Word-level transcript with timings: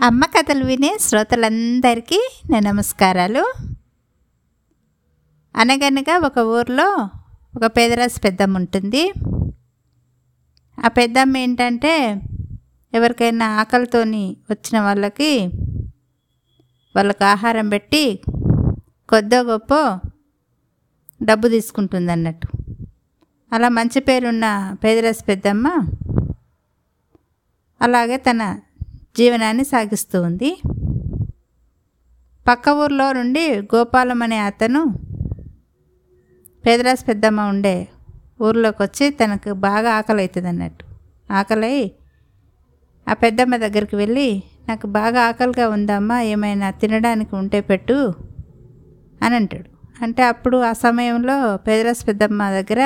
అమ్మ 0.00 0.24
కథలు 0.24 0.64
వినే 0.64 0.98
శ్రోతలందరికీ 1.00 2.38
నా 2.50 2.58
నమస్కారాలు. 2.58 3.52
అనగనగా 5.56 6.18
ఒక 6.18 6.38
ఊర్లో 6.38 7.08
ఒక 7.56 7.66
పేదరాశి 7.66 8.20
పెద్దమ్మ 8.20 8.56
ఉంటుంది. 8.56 9.12
ఆ 10.84 10.88
పెద్దమ్మ 10.88 11.36
ఏంటంటే 11.36 12.20
ఎవరికైనా 12.94 13.46
ఆకలితోని 13.46 14.36
వచ్చిన 14.50 14.80
వాళ్ళకి 14.80 15.46
వాళ్ళకు 16.96 17.24
ఆహారం 17.24 17.68
పెట్టి 17.68 18.20
కొద్దో 19.08 19.42
గొప్ప 19.42 20.00
డబ్బు 21.22 21.48
తీసుకుంటుంది 21.48 22.12
అన్నట్టు 22.12 22.48
అలా 23.52 23.68
మంచి 23.68 24.00
పేరున్న 24.00 24.76
పేదరాశి 24.84 25.24
పెద్దమ్మ 25.24 25.68
అలాగే 27.80 28.16
తన 28.16 28.60
జీవనాన్ని 29.16 29.64
సాగిస్తూ 29.64 30.22
ఉంది. 30.22 30.50
పక్క 32.48 32.68
ఊర్లో 32.68 33.12
నుండి 33.12 33.44
గోపాలం 33.74 34.22
అనే 34.22 34.38
అతను 34.38 34.82
పేదరాశి 36.64 37.04
పెద్దమ్మ 37.04 37.40
ఉండే 37.40 37.76
ఊర్లోకి 38.42 38.82
వచ్చి 38.82 39.10
తనకు 39.10 39.52
బాగా 39.52 39.90
ఆకలి 39.94 40.20
అవుతుంది 40.20 40.48
అన్నట్టు 40.48 40.84
ఆకలి 41.32 41.74
ఆ 43.08 43.14
పెద్దమ్మ 43.14 43.56
దగ్గరికి 43.56 43.96
వెళ్ళి 43.96 44.28
నాకు 44.68 44.86
బాగా 44.86 45.20
ఆకలిగా 45.28 45.68
ఉందమ్మా 45.68 46.22
ఏమైనా 46.22 46.70
తినడానికి 46.70 47.36
ఉంటే 47.36 47.60
పెట్టు 47.60 47.98
అని 49.22 49.34
అంటాడు. 49.34 49.68
అంటే 50.02 50.22
అప్పుడు 50.22 50.56
ఆ 50.56 50.72
సమయంలో 50.72 51.56
పేదరాశి 51.56 52.04
పెద్దమ్మ 52.04 52.50
దగ్గర 52.50 52.80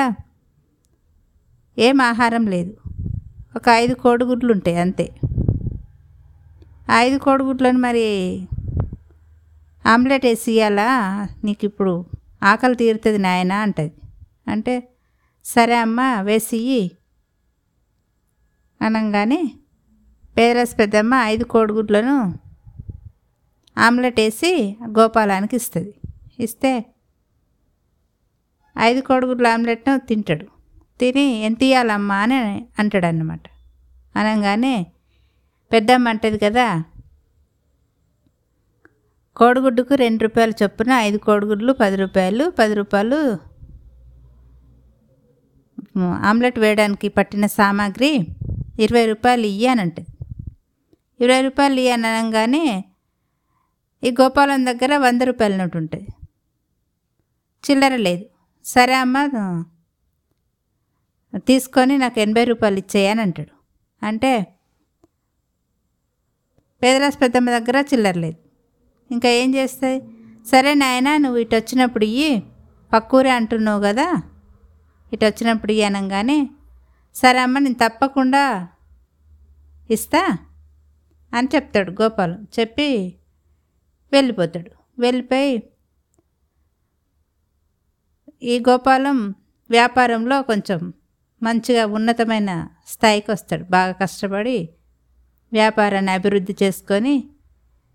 ఏం 1.77 2.01
ఆహారం 2.01 2.47
లేదు. 2.47 2.73
ఒక 3.55 3.63
ఐదు 3.69 3.93
కోడిగుడ్లు 3.93 4.51
ఉంటాయి 4.53 4.77
అంతే. 4.77 5.07
ఐదు 6.93 7.17
కోడిగుడ్లను 7.17 7.79
మరి 7.79 8.07
ఆమ్లెట్ 9.85 10.25
వేసి 10.25 10.51
ఇవ్వాలా 10.51 10.87
నీకు 11.43 11.65
ఇప్పుడు 11.65 12.05
ఆకలి 12.43 12.75
తీరుతుంది 12.75 13.17
నాయన 13.17 13.53
అంటది. 13.53 13.93
అంటే 14.47 14.89
సరే 15.45 15.75
అమ్మ 15.75 16.01
వేసి 16.21 16.91
అనగానే 18.81 19.51
పేదరాశి 20.37 20.75
పెద్దమ్మ 20.75 21.13
ఐదు 21.23 21.43
కోడిగుడ్లను 21.43 22.39
ఆమ్లెట్ 23.77 24.19
వేసి 24.19 24.77
గోపాలానికి 24.85 25.55
ఇస్తుంది. 25.55 25.93
ఇస్తే 26.39 26.85
ఐదు 28.79 29.01
కోడిగుడ్ల 29.01 29.47
ఆమ్లెట్ను 29.47 29.99
తింటాడు. 29.99 30.47
తిని 30.99 31.39
ఎంత 31.41 31.63
ఇవ్వాలమ్మా 31.63 32.15
అని 32.15 32.65
అంటాడు 32.79 33.05
అన్నమాట 33.05 33.41
అనగానే 34.15 34.75
పెద్దమ్మ 35.71 36.09
అంటది 36.09 36.37
కదా 36.37 36.83
కోడిగుడ్డుకు 39.35 39.95
రెండు 39.95 40.23
రూపాయలు 40.23 40.53
చొప్పున 40.63 40.91
ఐదు 40.91 41.17
కోడిగుడ్లు 41.17 41.73
పది 41.73 41.95
రూపాయలు 41.95 42.49
పది 42.59 42.73
రూపాయలు 42.73 43.19
ఆమ్లెట్ 46.01 46.59
వేయడానికి 46.59 47.07
పట్టిన 47.07 47.45
సామాగ్రి 47.45 48.11
ఇరవై 48.79 49.05
రూపాయలు 49.05 49.45
ఇయ్యానంటే 49.45 50.05
ఇరవై 51.19 51.41
రూపాయలు 51.41 51.79
ఇయ్యని 51.79 52.07
అనగానే 52.07 52.85
ఈ 54.03 54.11
గోపాలం 54.11 54.65
దగ్గర 54.65 54.97
వంద 54.97 55.21
రూపాయల 55.21 55.55
నోటు 55.55 55.77
ఉంటుంది. 55.77 56.07
చిల్లర 57.63 57.95
లేదు. 57.95 58.25
సరే 58.65 58.93
అమ్మ 58.93 59.17
తీసుకొని 61.35 61.97
నాకు 61.97 62.19
ఎనభై 62.19 62.43
రూపాయలు 62.43 62.77
ఇచ్చేయని 62.77 63.21
అంటాడు. 63.21 63.53
అంటే 64.05 64.31
పేదరాశి 66.83 67.17
పెద్దమ్మ 67.17 67.49
దగ్గర 67.49 67.85
చిల్లర 67.93 68.17
లేదు. 68.17 68.37
ఇంకా 69.13 69.29
ఏం 69.29 69.55
చేస్తాయి? 69.55 70.01
సరే 70.47 70.73
నాయన 70.73 71.17
నువ్వు 71.17 71.39
ఇటు 71.39 71.55
వచ్చినప్పుడు 71.55 72.05
ఇయ్యి. 72.05 72.43
పక్కూరే 72.93 73.29
అంటున్నావు 73.29 73.81
కదా? 73.81 74.21
ఇటు 75.13 75.25
వచ్చినప్పుడు 75.25 75.71
ఇయ్యి 75.71 75.85
అనగానే 75.85 76.49
సరే 77.15 77.39
అమ్మ 77.39 77.59
నేను 77.59 77.75
తప్పకుండా 77.75 78.67
ఇస్తా 79.89 80.37
అని 81.33 81.47
చెప్తాడు 81.55 81.91
గోపాలం. 81.91 82.47
చెప్పి 82.59 83.15
వెళ్ళిపోతాడు. 84.11 84.71
వెళ్ళిపోయి 85.01 85.63
ఈ 88.43 88.59
గోపాలం 88.59 89.35
వ్యాపారంలో 89.69 90.41
కొంచెం 90.41 90.93
మంచిగా 91.43 91.85
ఉన్నతమైన 91.85 92.67
స్థాయికి 92.87 93.31
వస్తాడు. 93.31 93.63
బాగా 93.63 93.91
కష్టపడి 93.91 94.69
వ్యాపారాన్ని 95.53 96.11
అభివృద్ధి 96.11 96.55
చేసుకొని 96.63 97.23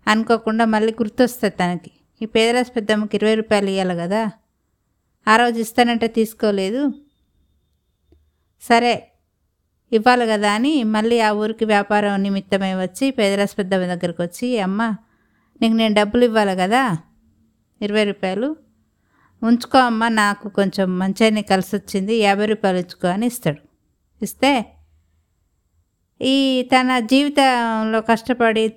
అనుకోకుండా 0.07 0.65
మళ్ళీ 0.65 0.93
గుర్తొస్తుంది 0.93 1.55
తనకి. 1.55 1.91
ఈ 2.21 2.25
పేదరాశి 2.25 2.71
పెద్దమ్మకి 2.71 3.17
ఇరవై 3.17 3.35
రూపాయలు 3.35 3.69
ఇవ్వాలి 3.69 3.99
కదా. 3.99 4.31
ఆ 5.27 5.35
రోజు 5.35 5.59
ఇస్తానంటే 5.59 6.07
తీసుకోలేదు. 6.07 6.93
సరే 8.61 9.11
ఇవ్వాలి 9.91 10.27
కదా 10.27 10.51
అని 10.51 10.83
మళ్ళీ 10.83 11.19
ఆ 11.19 11.31
ఊరికి 11.31 11.65
వ్యాపారం 11.65 12.23
నిమిత్తమై 12.23 12.73
వచ్చి 12.73 13.11
పేదరాశి 13.11 13.55
పెద్దమ్మ 13.55 13.85
దగ్గరికి 13.85 14.21
వచ్చి 14.21 14.59
అమ్మ 14.59 14.95
నీకు 15.61 15.73
నేను 15.73 15.93
డబ్బులు 15.93 16.23
ఇవ్వాలి 16.23 16.55
కదా 16.55 16.97
ఇరవై 17.81 18.03
రూపాయలు. 18.03 18.55
ఉంచుకో 19.43 19.77
అమ్మ 19.77 20.07
నాకు 20.07 20.49
కొంచెం 20.49 20.99
మంచిగా 20.99 21.41
కలిసి 21.41 21.75
వచ్చింది 21.75 22.15
యాభై 22.15 22.45
రూపాయలు 22.45 22.77
ఉంచుకో 22.77 23.07
అని 23.07 23.25
ఇస్తాడు. 23.25 23.57
ఇస్తే 24.23 24.76
ఈ 26.21 26.61
తన 26.63 26.99
జీవితంలో 26.99 28.01
కష్టపడి 28.01 28.69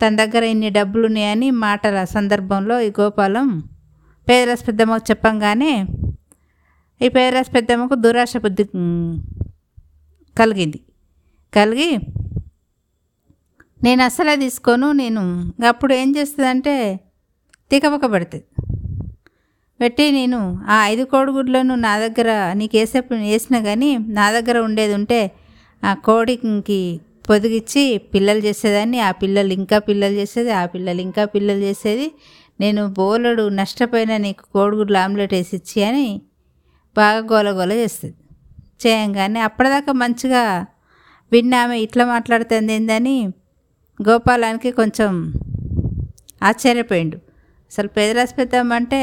తన 0.00 0.16
దగ్గర 0.16 0.44
ఇన్ని 0.44 0.70
డబ్బులు 0.70 1.06
ఉన్నాయని 1.06 1.50
మాటల 1.50 2.04
సందర్భంలో 2.04 2.80
ఈ 2.80 2.92
గోపాలం 3.00 3.48
పేదరాశి 4.28 4.64
పెద్దమ్మకు 4.64 5.04
చెప్పంగానే 5.10 5.72
ఈ 7.02 7.08
పేదరాశి 7.08 7.50
పెద్దమ్మకు 7.50 7.94
దురాశ 7.94 8.36
బుద్ధి 8.36 8.64
కలిగింది. 10.36 10.80
కలిగి 11.52 11.90
నేను 13.82 14.02
అసలే 14.02 14.36
తీసుకోను 14.36 14.92
నేను 14.92 15.22
అప్పుడు 15.68 15.94
ఏం 15.94 16.16
చేస్తుందంటే 16.16 17.00
తికపక 17.70 18.12
పెడుతుంది. 18.12 18.44
పెట్టి 19.80 20.10
నేను 20.10 20.62
ఆ 20.68 20.86
ఐదు 20.86 21.04
కోడిగుడ్లను 21.04 21.74
నా 21.74 21.98
దగ్గర 21.98 22.52
నీకు 22.54 22.76
వేసేప్పుడు 22.76 23.18
వేసినా 23.18 23.60
కానీ 23.60 23.98
నా 23.98 24.30
దగ్గర 24.30 24.58
ఉండేది 24.58 24.94
ఉంటే 24.94 25.20
ఆ 25.84 25.92
కోడికి 26.06 26.82
పొదిగిచ్చి 27.28 27.82
పిల్లలు 28.14 28.38
చేసేదాన్ని 28.38 28.98
ఆ 29.00 29.10
పిల్లలు 29.12 29.52
ఇంకా 29.52 29.78
పిల్లలు 29.78 30.14
చేసేది 30.14 30.50
ఆ 30.60 30.64
పిల్లలు 30.66 31.00
ఇంకా 31.00 31.22
పిల్లలు 31.24 31.62
చేసేది. 31.68 32.06
నేను 32.60 32.82
బోలడు 32.98 33.44
నష్టపోయిన 33.48 34.16
నీకు 34.16 34.44
కోడిగుడ్లు 34.52 34.98
ఆమ్లెట్ 34.98 35.34
వేసి 35.34 35.54
ఇచ్చి 35.56 35.78
అని 35.84 36.06
బాగా 36.96 37.20
గోలగోల 37.32 37.72
చేస్తుంది. 37.72 38.16
చేయంగానే 38.82 39.40
అప్పటిదాకా 39.40 39.92
మంచిగా 39.92 40.42
విన్నామే 41.32 41.76
ఇట్లా 41.80 42.04
మాట్లాడుతుంది 42.04 42.72
ఏందని 42.72 43.16
గోపాలానికి 44.00 44.70
కొంచెం 44.70 45.10
ఆశ్చర్యపోయిండు. 46.42 47.16
అసలు 47.72 47.88
పేదరాశి 47.88 48.34
పెద్దామంటే 48.34 49.02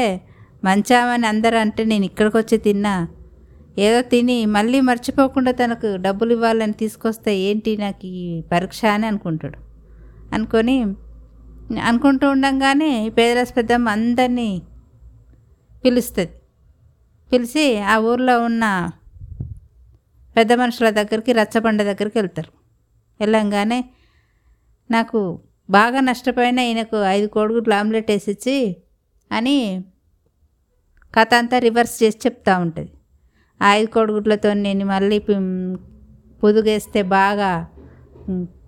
మంచామని 0.64 1.26
అందరూ 1.26 1.56
అంటే 1.58 1.82
నేను 1.84 2.04
ఇక్కడికి 2.04 2.36
వచ్చి 2.36 2.56
తిన్నా 2.58 2.94
ఏదో 3.78 4.02
తిని 4.02 4.46
మళ్ళీ 4.46 4.80
మర్చిపోకుండా 4.80 5.50
తనకు 5.50 5.96
డబ్బులు 5.96 6.32
ఇవ్వాలని 6.32 6.72
తీసుకొస్తే 6.72 7.38
ఏంటి 7.38 7.76
నాకు 7.76 8.06
ఈ 8.06 8.42
పరీక్ష 8.52 8.84
అని 8.84 9.06
అనుకుంటాడు. 9.06 9.58
అనుకొని 10.32 10.94
అనుకుంటూ 11.80 12.30
ఉండంగానే 12.30 13.08
పేదరాశి 13.08 13.52
పెద్దమ్మ 13.52 13.88
అందరినీ 13.88 14.62
పిలుస్తుంది. 15.84 16.32
పిలిచి 17.32 17.78
ఆ 17.78 17.98
ఊర్లో 17.98 18.44
ఉన్న 18.44 18.90
పెద్ద 20.36 20.52
మనుషుల 20.52 20.90
దగ్గరికి 20.90 21.32
రచ్చబండ 21.32 21.82
దగ్గరికి 21.82 22.18
వెళ్తారు. 22.18 22.52
వెళ్ళంగానే 23.20 23.84
నాకు 24.90 25.40
బాగా 25.70 26.00
నష్టపోయిన 26.00 26.58
ఈయనకు 26.58 27.02
ఐదు 27.02 27.26
కోడిగుడ్లు 27.26 27.74
ఆమ్లెట్ 27.74 28.10
వేసిచ్చి 28.10 28.76
అని 29.32 29.84
కథ 31.14 31.34
అంతా 31.34 31.58
రివర్స్ 31.58 32.02
చేసి 32.02 32.18
చెప్తూ 32.26 32.60
ఉంటుంది. 32.60 32.92
ఆ 33.62 33.68
ఐదు 33.72 33.88
కోడిగుడ్లతో 33.90 34.50
నేను 34.66 34.84
మళ్ళీ 34.84 35.18
పొదుగేస్తే 36.42 37.02
బాగా 37.16 37.50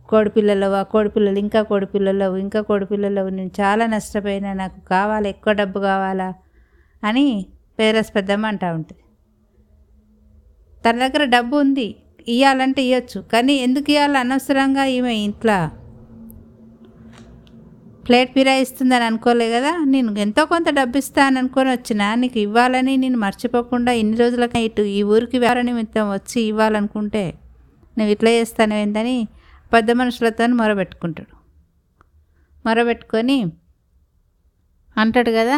కోడిపిల్లలు 0.08 0.66
ఆ 0.74 0.82
కోడిపిల్లలు 0.82 1.38
ఇంకా 1.38 1.60
కోడిపిల్లలు 1.62 2.26
ఇంకా 2.36 2.60
కోడిపిల్లలు 2.60 3.22
నేను 3.28 3.52
చాలా 3.60 3.84
నష్టపోయినా 3.86 4.50
నాకు 4.52 4.78
కావాలి 4.90 5.28
ఎక్కువ 5.28 5.52
డబ్బు 5.52 5.78
కావాలా 5.80 6.28
అని 7.02 7.26
పేరస్ 7.78 8.10
పెద్దమ్మ 8.16 8.46
అంటూ 8.46 8.68
ఉంటుంది. 8.74 9.00
తన 10.84 10.94
దగ్గర 10.98 11.24
డబ్బు 11.24 11.56
ఉంది 11.56 11.88
ఇవ్వాలంటే 12.28 12.82
ఇవ్వచ్చు 12.82 13.18
కానీ 13.32 13.54
ఎందుకు 13.56 13.90
ఇవ్వాలి 13.92 14.18
అనవసరంగా 14.18 14.84
ఈమె 14.96 15.14
ఇంట్లో 15.24 15.58
ప్లేట్ 18.06 18.30
ఫిరాయిస్తుందని 18.32 19.04
అనుకోలే 19.10 19.46
కదా. 19.54 19.72
నేను 19.92 20.10
ఎంతో 20.24 20.42
కొంత 20.52 20.68
డబ్బు 20.78 20.96
ఇస్తాను 21.02 21.38
అనుకొని 21.40 21.70
వచ్చిన 21.70 22.02
నీకు 22.22 22.38
ఇవ్వాలని 22.38 22.94
నేను 23.04 23.18
మర్చిపోకుండా 23.18 23.92
ఇన్ని 24.00 24.16
రోజులకి 24.16 24.60
ఇటు 24.66 24.82
ఈ 24.96 25.00
ఊరికి 25.12 25.38
వ్యాపార 25.44 25.60
నిమిత్తం 25.68 26.06
వచ్చి 26.10 26.38
ఇవ్వాలనుకుంటే 26.50 27.24
నువ్వు 27.98 28.12
ఇట్లా 28.14 28.30
చేస్తాను 28.30 28.74
ఏందని 28.74 29.16
పెద్ద 29.72 29.90
మనుషులతో 30.00 30.46
మొరబెట్టుకుంటాడు. 30.60 31.34
మొరబెట్టుకొని 32.66 33.38
అంటాడు 34.96 35.32
కదా 35.38 35.56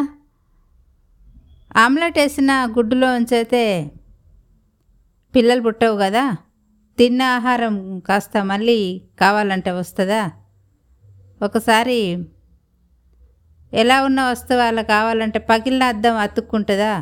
ఆమ్లెట్ 1.77 2.19
వేసిన 2.19 2.53
గుడ్డులో 2.77 3.09
అయితే 3.15 3.63
పిల్లలు 5.35 5.63
పుట్టవు 5.63 5.97
కదా. 6.05 6.25
తిన్న 6.99 7.23
ఆహారం 7.37 7.75
కాస్త 8.09 8.37
మళ్ళీ 8.51 8.79
కావాలంటే 9.21 9.71
వస్తుందా? 9.81 10.23
ఒకసారి 11.43 11.99
ఎలా 13.77 13.97
ఉన్న 14.05 14.21
వస్తువు 14.31 14.63
అలా 14.69 14.83
కావాలంటే 14.95 15.39
పగిలిన 15.51 15.85
అద్దం 15.93 16.15
అతుక్కుంటుందా? 16.17 16.95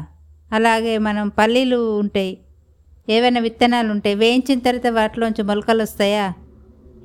అలాగే 0.52 0.94
మనం 0.98 1.28
పల్లీలు 1.38 1.78
ఉంటాయి 2.02 2.32
ఏవైనా 3.08 3.40
విత్తనాలు 3.40 3.90
ఉంటాయి 3.94 4.14
వేయించిన 4.14 4.58
తర్వాత 4.58 4.90
వాటిలోంచి 4.98 5.42
మొలకలు 5.42 5.82
వస్తాయా? 5.82 6.26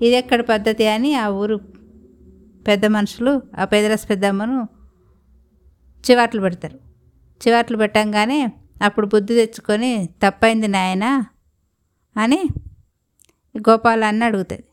ఇది 0.02 0.16
ఎక్కడ 0.22 0.42
పద్ధతి 0.42 0.86
అని 0.88 1.12
ఆ 1.16 1.26
ఊరు 1.42 1.58
పెద్ద 2.68 2.86
మనుషులు 2.86 3.34
ఆ 3.60 3.66
పెదరస్ 3.66 4.06
పెద్దమ్మను 4.10 4.58
చివాట్లు 6.04 6.42
పెడతారు. 6.42 6.78
చివాట్లు 7.42 7.78
పెట్టంగానే 7.78 8.40
అప్పుడు 8.82 9.08
బుద్ధి 9.08 9.34
తెచ్చుకొని 9.36 9.92
తప్పైంది 10.24 10.68
నాయన 10.68 11.06
అని 12.16 12.42
గోపాల 13.56 14.04
అన్న 14.04 14.24
అడుగుతుంది 14.24 14.66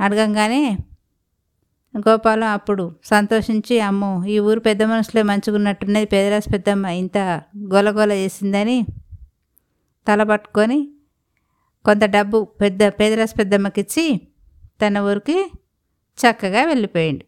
అడగంగానే 0.00 0.62
గోపాలం 1.94 2.48
అప్పుడు 2.48 2.92
సంతోషించి 3.04 3.80
అమ్మో 3.80 4.24
ఈ 4.24 4.38
ఊరు 4.38 4.60
పెద్ద 4.60 4.82
మనుషులే 4.82 5.22
మంచుకున్నట్టున్నది 5.22 6.06
పేదరాశి 6.06 6.48
పెద్దమ్మ 6.50 6.86
ఇంత 6.86 7.18
గోలగోల 7.72 8.12
చేసిందని 8.12 8.86
తల 10.06 10.22
పట్టుకొని 10.22 10.78
కొంత 11.84 12.04
డబ్బు 12.04 12.48
పెద్ద 12.60 12.88
పేదరాశి 12.88 13.34
పెద్దమ్మకి 13.36 13.80
ఇచ్చి 13.80 14.20
తన 14.82 14.98
ఊరికి 14.98 15.36
చక్కగా 16.18 16.64
వెళ్ళిపోయిండు. 16.64 17.24